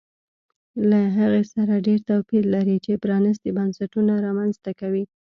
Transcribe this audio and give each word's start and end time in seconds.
له 0.89 0.99
هغې 1.17 1.43
سره 1.53 1.73
ډېر 1.87 1.99
توپیر 2.09 2.43
لري 2.55 2.77
چې 2.85 3.01
پرانیستي 3.03 3.49
بنسټونه 3.57 4.13
رامنځته 4.25 4.71
کوي 4.79 5.03